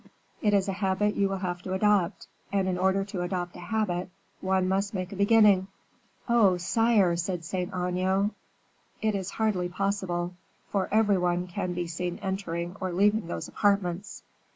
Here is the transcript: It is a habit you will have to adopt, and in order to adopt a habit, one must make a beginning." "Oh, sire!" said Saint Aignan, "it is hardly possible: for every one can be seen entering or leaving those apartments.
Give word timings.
It 0.41 0.55
is 0.55 0.67
a 0.67 0.73
habit 0.73 1.13
you 1.15 1.29
will 1.29 1.37
have 1.37 1.61
to 1.61 1.73
adopt, 1.73 2.25
and 2.51 2.67
in 2.67 2.75
order 2.79 3.05
to 3.05 3.21
adopt 3.21 3.55
a 3.55 3.59
habit, 3.59 4.09
one 4.39 4.67
must 4.67 4.95
make 4.95 5.13
a 5.13 5.15
beginning." 5.15 5.67
"Oh, 6.27 6.57
sire!" 6.57 7.15
said 7.15 7.45
Saint 7.45 7.69
Aignan, 7.71 8.31
"it 9.03 9.13
is 9.13 9.29
hardly 9.29 9.69
possible: 9.69 10.33
for 10.71 10.89
every 10.91 11.19
one 11.19 11.45
can 11.45 11.73
be 11.75 11.85
seen 11.85 12.17
entering 12.23 12.75
or 12.81 12.91
leaving 12.91 13.27
those 13.27 13.47
apartments. 13.47 14.23